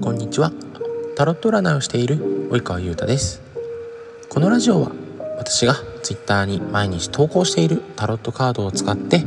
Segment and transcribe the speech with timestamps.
[0.00, 0.52] こんにちは。
[1.16, 3.42] タロット占いをしている及川優太です。
[4.28, 4.92] このラジオは
[5.38, 5.74] 私が
[6.04, 9.24] Twitter に毎日投稿しているタロットカードを使って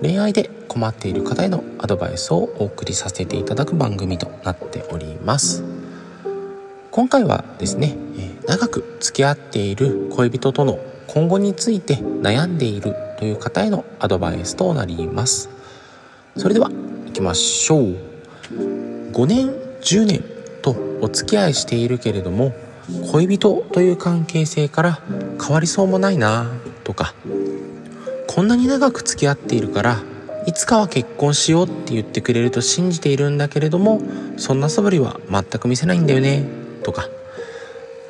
[0.00, 5.62] 恋愛で困っている方へのアドバイスをお送りさせていただく番組となっております。
[6.90, 7.98] 今回はですね
[8.48, 15.50] 長く付き合っている恋人との今後について悩んでいるという方へのアドバイスとなります。
[16.38, 17.96] それでは行きましょう。
[19.12, 20.24] 5年10年
[20.62, 22.54] とお付き合いしているけれども
[23.12, 25.00] 恋人という関係性から
[25.40, 26.50] 変わりそうもないな
[26.84, 27.14] とか。
[28.36, 30.02] こんなに長く付き合っているから
[30.46, 34.02] いつかは結婚しようって言ってくれると信じているんだけれども
[34.36, 36.44] そんな素振りは全く見せないんだよね
[36.82, 37.08] とか。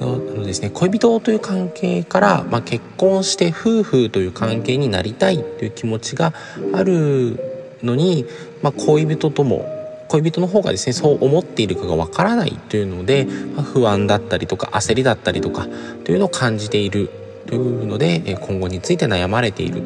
[0.00, 6.32] あのですね恋人という関係から、まあ、結婚して夫婦という関係になりたいという気持ちが
[6.72, 7.38] ある
[7.82, 8.24] のに、
[8.62, 9.81] まあ、恋人とも
[10.12, 15.66] 恋人の方がですねそう思っているかがわからないというので、まあ、不安だったりとか焦りだったりとか
[16.04, 17.10] というのを感じている
[17.46, 19.82] というので今後について悩まれている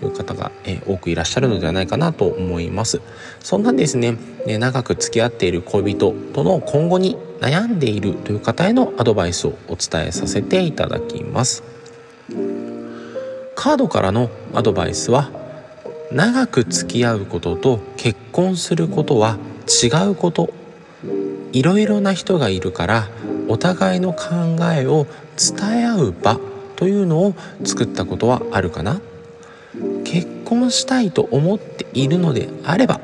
[0.00, 0.52] という方が
[0.86, 3.00] 多くいらっしゃるのではないかなと思います。
[3.40, 11.62] そんなですね長く付き合っている恋人との今後に悩んでいるという方へのアドバイスをお伝えさせていただきます。
[13.54, 15.30] カードからのアドバイスは
[16.12, 19.36] 長く付き合うことと結婚することは
[19.68, 20.52] 違うこと。
[21.52, 23.08] いろいろな人がいるから
[23.48, 26.38] お互いの考えを伝え合う場
[26.76, 29.00] というのを作ったことはあるかな。
[30.04, 33.00] 結婚したいと思っているのであれば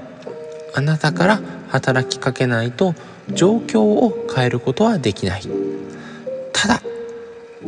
[0.74, 2.94] あなたから働きかけないと
[3.32, 5.42] 状況を変えることはできない。
[6.52, 6.82] ただ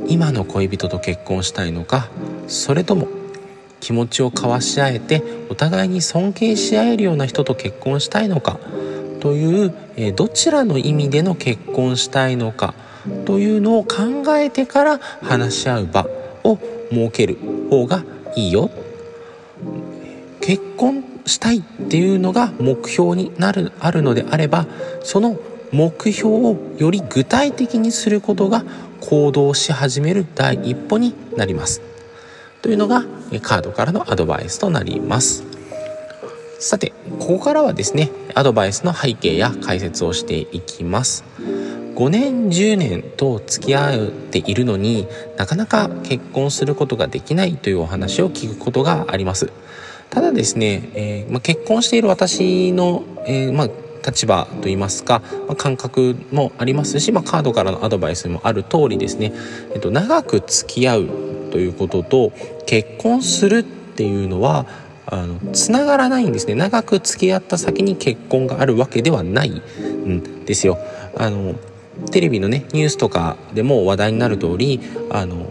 [0.06, 2.08] 今の恋人と結婚したいのか
[2.48, 3.08] それとも
[3.80, 8.58] 気持ちを交わし合えてお互いに尊敬し合えるような人と結婚したいのか
[9.20, 12.74] という、えどちらの意味での結婚したいのか
[13.24, 16.06] というのを考えてから話し合う場
[16.45, 16.58] を
[16.90, 17.36] 設ける
[17.70, 18.05] 方が
[18.36, 18.70] いいよ。
[20.40, 24.67] 結婚したいっていうのが目標になるあるのであれば
[25.02, 25.36] その
[25.72, 28.64] 目標をより具体的にすることが
[29.01, 31.83] 行動し始める第一歩になります。
[32.62, 33.05] というのが
[33.42, 35.44] カードからのアドバイスとなります。
[36.58, 41.24] さてここからはですねアドバイスの背景や解説をしていきます。
[41.96, 45.08] 5年10年と付き合っているのに
[45.39, 49.50] なかなか結婚することができないというお話を聞くことがあります。
[50.11, 53.70] ただですね、えー、まあ、結婚している私の、えー、まあ、
[54.06, 59.33] 立場といいますか、まあ、感覚もありますし、まカードからのアドバイスもある通りですね、
[59.74, 61.06] えっと、長く付き合う
[61.50, 62.33] ということと
[62.66, 64.66] 結婚するっていうのは
[65.06, 70.78] あのつながらないんですね長く付き合った先に結婚があるわけではないんですよ。
[71.16, 71.55] あの
[72.11, 74.80] テレビのねニュースとかでも話題になる通り
[75.11, 75.46] あの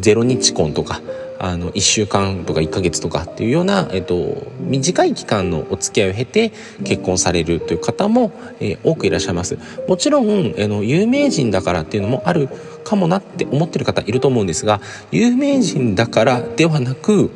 [0.00, 1.00] 0日婚とか
[1.38, 6.52] あの1週間とか1ヶ月とかっていうような、えっと、短い期間のお付き合いを経て
[6.84, 9.58] 結婚されるという方も、えー、多くいらっしゃいます。
[9.86, 12.48] もちろんあの有名人だからっていうのもある
[12.84, 17.30] かもなって思ってる方いると思うんですが有名人だからではなく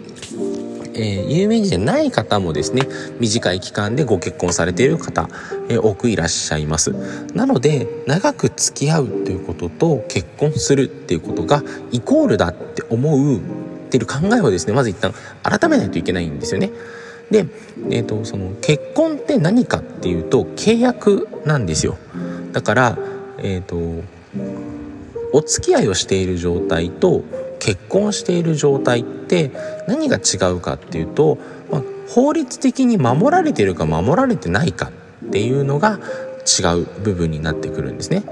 [0.94, 2.82] えー、有名人じゃない方もですね
[3.19, 5.28] 短い期間でご結婚されている方、
[5.69, 6.92] えー、多くいらっしゃいます。
[7.34, 13.40] なので長く付き合うということと結婚するっていうことがイコールだって思う
[13.92, 16.70] ってる考えをですねまず一旦改めないといけないんですよね
[17.30, 17.47] で、
[17.91, 21.98] えーと、その結婚って何かっていうと契約なんですよ
[22.52, 22.98] だから
[23.38, 24.02] えっ、ー、と
[25.34, 27.22] お付き合いをしている状態と
[27.58, 29.50] 結婚している状態って
[29.86, 31.38] 何が違うかっていうと、
[31.70, 34.91] まあ、法律的に守られてるか守られてないか
[35.26, 35.98] っていうのが
[36.60, 38.25] 違う部分になってくるんですね。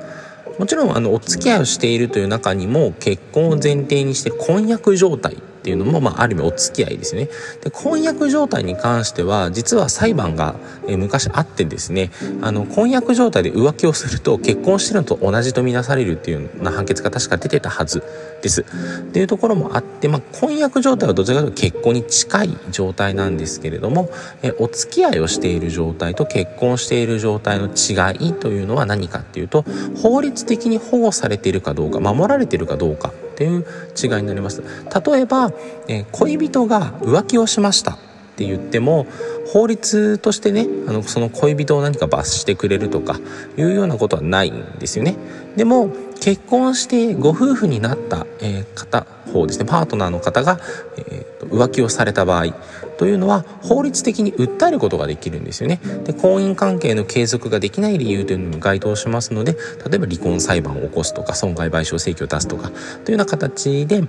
[0.59, 7.29] もちろんあのお付き合いをしているという中にも結婚を前提にして婚約状態っていうのも、まあ、ある意味お付き合いですね。
[7.63, 10.55] で婚約状態に関しては実は裁判が、
[10.89, 18.03] え昔あってですねあの婚約状態で浮気をすると結婚してるのと同じとみなされるっていうような判決が確か出てたはず。
[18.41, 18.63] です。
[18.63, 18.65] っ
[19.13, 24.11] ていうところもあって、まあ、婚約状態はどちらかというと結婚に近い状態なんですけれども
[24.43, 29.65] えお付き合いをしている状態と結婚している状態の違いというのは何かっていうと
[30.03, 33.65] 法律的に保護されているかどうか守られているかどうかっていう
[34.01, 34.63] 違いになります。
[35.07, 35.51] 例えば、
[35.89, 37.97] え恋人が浮気をしましたっ
[38.37, 39.07] て言っても
[39.53, 43.19] 法律としてねあのその恋人を何か罰してくれるとか
[43.57, 45.17] いうようなことはないんですよね。
[45.57, 45.91] でも
[46.21, 50.61] 結婚してご夫婦になった、えー、方方ですねパートナーの方が、
[50.99, 52.53] えー、浮気をされた場合
[52.99, 59.55] というのは法律的に訴えることができるんですよねで婚姻関係の継続ができない理由というのに該当しますので
[59.89, 62.79] 例えば離婚裁判を起こすとか損害賠償請求を出すとかという
[63.13, 64.03] ような形で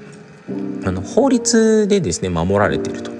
[0.86, 3.12] あの法律でですね守られていると。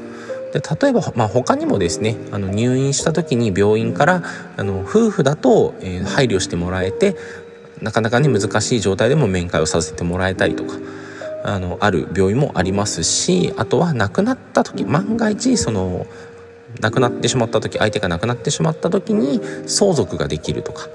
[0.52, 4.24] で例えば、まあ、他にもですねあの入院した時に病院から
[4.58, 7.16] あの夫婦だと、えー、配慮してもらえて
[7.82, 10.78] なかなかね難しい状態でも面会をさせてもらえたりとか
[11.44, 16.06] あのある病院もありますしあとは亡くなった時万が一その
[16.80, 20.88] 亡くなってしまった時相手が亡くなってしまった時に相続ができるとか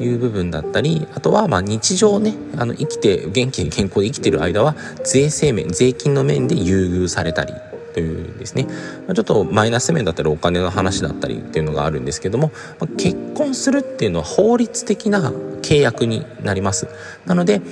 [0.00, 7.54] いう部分だったりあとはま日常ねあの生きて元気に健康で生きてる間は税制面税金の面で優遇されたり
[7.96, 8.66] というですね。
[9.14, 12.52] ちょっとマイナス面だったりお金の話だったりっていうのがあるんですけども
[12.98, 15.32] 結婚するっていうのは法律的な
[15.62, 16.88] 契約になります。
[17.24, 17.62] なので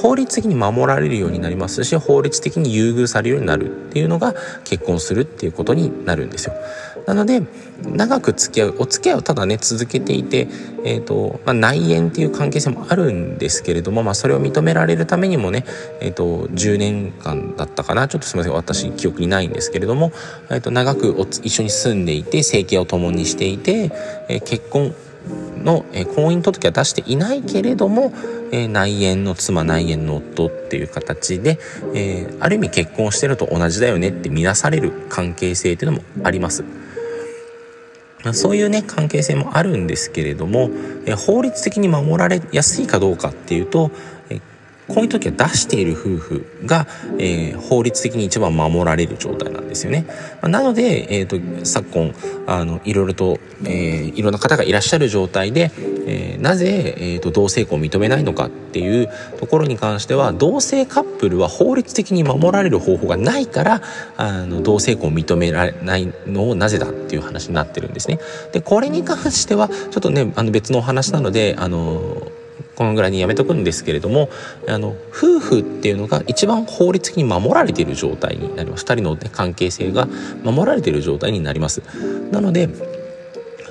[0.00, 4.32] 法律的に守られるようになりますし法律的に優遇されるようになるっていうのが
[4.62, 6.54] 結婚するっていうことになるんですよ。
[7.06, 7.42] なので
[7.82, 10.48] 長く付き合うお付き合いをただね続けていて、
[10.84, 15.64] えーとまあ、内縁っていう関係性もあるんですけれども、まあ、それを認められるためにもね、
[16.00, 20.12] えーと、10年間だったかなちょっとすみません私記憶にないんですけれども、
[20.50, 23.90] えーと、長く一緒に住んでいて生計を共にしていて、
[24.28, 24.94] えー、結婚
[25.62, 28.12] の、え婚姻届は出していないけれども、
[28.52, 31.58] え内縁の妻内縁の夫っていう形で、
[31.94, 36.64] えー、ある意味結婚してると同じだよねって見なされる関係性っていうのもあります。
[38.32, 40.70] そういうね関係性もあるんですけれども、
[41.16, 43.90] 法律的に守られやすいかどうかっていうと、
[44.88, 46.86] こういう時は出している夫婦が、
[47.18, 50.06] えー、法律的に一番守られる状態なんですよね。
[50.42, 52.14] なので、えーと、昨今
[52.46, 55.70] あのいろいろと、えー、いろんな方がいらっしゃる状態で、
[56.06, 59.08] えー、なぜ、えーと、同性婚を認めないのかっていう
[59.38, 63.82] ところに関しては同性カップルは法律的に守られる方法がないから
[64.16, 68.18] あの同性婚を認められないのをなぜだっていう話になってるんですね。
[68.52, 72.30] でこれに関してはちょっとねあの別のお話なのであの
[72.74, 74.28] このぐらいにやめとくんですけれども
[74.68, 78.84] あの夫婦っていうのが一番法律的に守られている状態になります。
[78.84, 80.08] 2人の、ね、関係性が
[80.42, 81.82] 守られている状態になります。
[82.30, 82.68] なので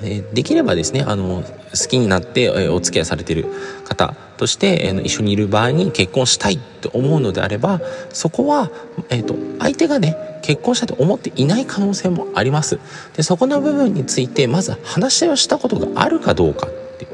[0.02, 3.46] えできればですねあの好きになって、えお付き合いされている
[3.84, 7.80] 方として、え一緒にいる場合に結婚したいと思うのであれば
[8.10, 8.70] そこは、
[9.10, 12.78] えーと相手がね結婚したいと思っていない可能性もあります。
[13.16, 17.06] でそこの部分についてまず話し合いをしたことがあるかどうかって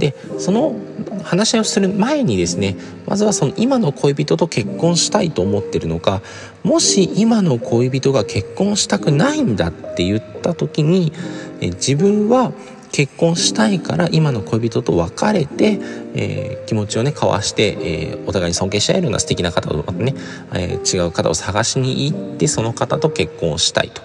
[0.00, 0.74] でその
[1.22, 2.76] 話し合いをする前にですね
[3.06, 6.22] まずはその今の恋人と結婚したいと思ってるのか
[6.64, 11.12] もし今の恋人が結婚したくないんだって言った時に
[11.60, 12.52] え自分は
[12.92, 15.78] 結婚したいから今の恋人と別れて、
[16.14, 20.14] えー、気持ちをね交わして、えー、お互いに尊敬し合えるような素敵な方とね、
[20.52, 24.02] えー、違う方を探しに行ってその方と結婚したいと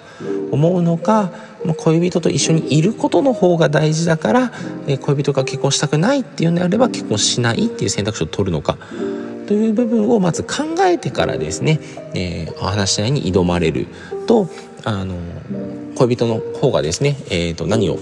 [0.52, 1.32] 思うのか
[1.74, 4.52] 恋人と一緒にいることの方が大事だから、
[4.88, 8.78] え恋人が結婚したくないっていうのであれば結婚しないっていう選択肢を取るのか
[9.48, 11.80] という部分をまず考えてからですね、
[12.14, 13.88] えー、話し合いに挑まれる
[14.28, 14.50] と
[14.84, 15.16] あの
[15.96, 17.98] 恋人の方がですね、えー、と何を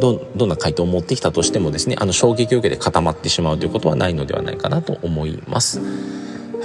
[0.00, 5.80] どどんな回答を持ってきたとしてもですねあの衝撃を受けて固まってしまうということはないのではないかなと思います。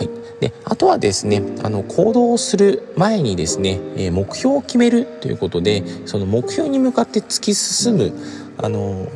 [0.02, 0.10] はい、
[0.40, 8.14] であとはですねあの行動をする前にですね、え、目標を決めるということでその目標に向かって突き進む
[8.58, 9.08] あの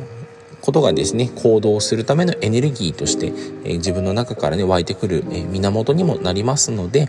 [0.60, 3.32] ことがですね行動するためのエネルギーとして、
[3.64, 7.08] え、自分の中からね湧いてくる、え、源にもなりますので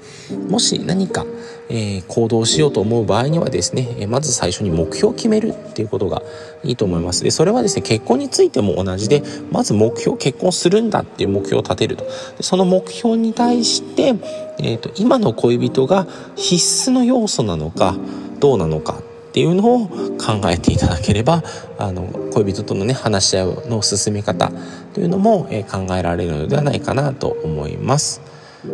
[0.49, 1.25] もし何か、
[1.69, 6.21] え、行動しようと思う場合にはですね、えまず最初に目標を決めるっていうことが
[6.63, 7.23] いいと思います。
[7.23, 12.05] でそれはですね結婚についても同じでまず目標結婚するんだっていう目標を立てると。
[12.41, 14.15] その目標に対して、
[14.59, 17.95] えーと今の恋人が必須の要素なのか
[18.39, 19.01] どうなのか
[19.37, 21.43] っていうのを考えていただければ
[21.77, 24.51] あの恋人とのね話し合いの進め方
[24.95, 28.19] というのも、え考えられるのではないかなと思います。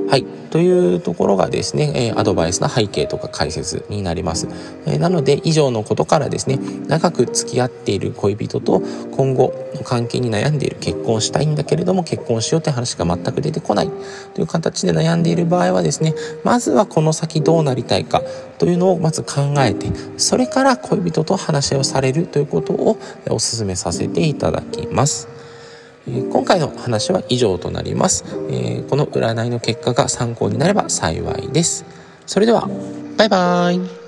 [0.08, 0.26] はい。
[0.50, 4.48] というところがですね、えアドバイスの背景とか解説になります。
[4.86, 13.92] えなので、以上のことからですね、長く付き合っている恋人と今後の関係に悩んでいる、結婚したいんだけれども結婚しようって話が全く出てこない
[14.34, 16.14] という形で悩んでいる場合はですね、
[16.44, 18.22] まずはこの先どうなりたいか
[18.58, 19.88] というのをまず考えて、
[20.18, 22.98] それから恋人と話をされるということを
[23.30, 25.33] お勧めさせていただきます。
[26.06, 31.86] 今回の話は以上となります、えこの占いの結果が参考になれば幸いです。
[32.26, 32.70] それでは
[33.18, 34.03] バイバーイ。